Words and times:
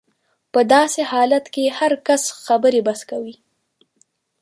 په 0.53 0.59
داسې 0.73 1.01
حالت 1.11 1.45
کې 1.53 1.75
هر 1.77 1.91
کس 2.07 2.23
خبرې 2.45 2.81
بس 2.87 2.99
کوي. 3.09 3.35